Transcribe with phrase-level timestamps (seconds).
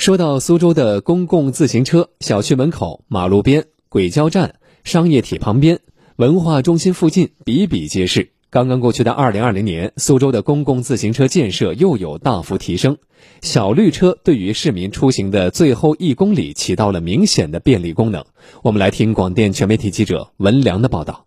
[0.00, 5.80] 说到苏州的公共自行车，小区门口、马路边、轨交站、商业体旁边、
[6.16, 8.30] 文化中心附近比比皆是。
[8.48, 12.96] 刚刚过去的二零二零年，苏州的公共自行车建设又有大幅提升，
[13.42, 18.24] 小绿车对于市民出行的最后一公里起到了明显的便利功能。
[18.62, 21.26] 我们来听广电全媒体记者文良的报道。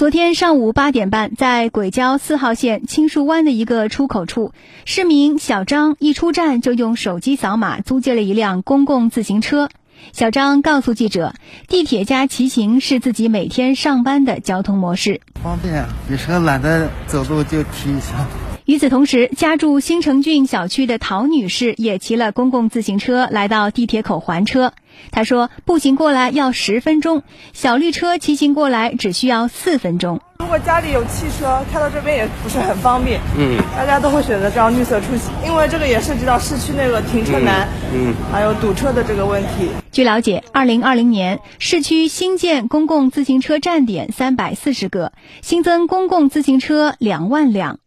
[0.00, 4.54] 昨天上午八点半，在轨交四号线青树湾的一个出口处，
[4.86, 9.68] 市民小张一出站就用手机扫码租借了一辆公共自行车。
[10.14, 11.34] 小张告诉记者
[11.68, 15.84] ：“地铁加骑行是自己每天上班的交通模式，方便。
[16.10, 18.26] 有时候懒得走路就骑一下。”
[18.70, 24.74] 与此同时，家住新城郡小区的陶女士也骑了公共自行车来到地铁口还车。
[25.10, 30.20] 她说：“步行过来要十分钟，小绿车骑行过来只需要四分钟。
[30.38, 33.20] 如果家里有汽车，开到这边也不是很方便。
[33.36, 45.10] 嗯，大家都会选择这样绿色出行，因为这个也涉及到市区那个停车难，嗯，还有堵车的这个问题。”据了解，二零二零年市区新建公共自行车站点三百四十个，
[45.42, 47.80] 新增公共自行车两万辆。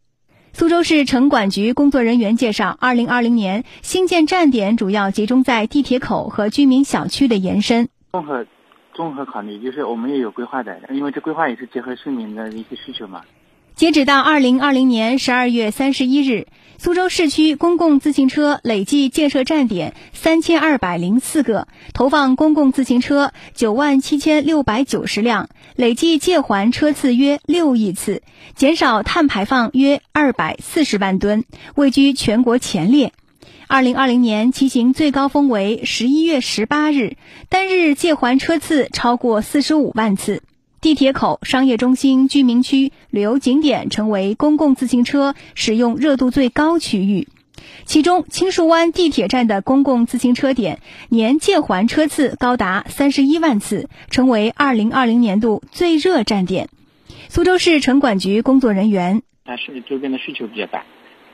[0.56, 7.88] 苏州市城管局工作人员介绍，二零二零年新建站点主要集中在地铁口和居民小区的延伸。
[8.12, 8.46] 综合
[8.94, 13.22] 综合考虑，就是我们也有规划的，因为这规划也是结合市民的一些需求嘛。
[13.76, 16.46] 截止到二零二零年十二月三十一日，
[16.78, 28.22] 苏州市区公共自行车累计建设站点三千二百零四个，投放公共自行车九万七千六百九十辆，累计借还车次约六亿次，
[28.54, 33.12] 减少碳排放约二百四十万吨，位居全国前列。
[33.66, 37.16] 二零二零年骑行最高峰为十一月十八日，
[37.48, 40.44] 单日借还车次超过四十五万次。
[40.84, 47.26] 地铁口、商业中心、居民区、旅游景点成为公共自行车使用热度最高区域。
[47.86, 56.68] 其中，青树湾地铁站的公共自行车点年借还车次高达三十一万次，成为二零二零年度最热站点。
[57.30, 60.84] 苏州市城管局工作人员：它是周边的需求比较大，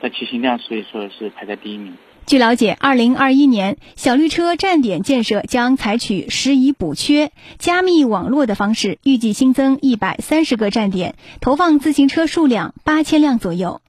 [0.01, 1.97] 它骑行量所以说是排在第一名。
[2.25, 13.80] 据了解，二零二一年小绿车站点建设将采取拾遗补缺、加密网络的方式，预计新增一百三十个站点，投放自行车数量八千辆左右。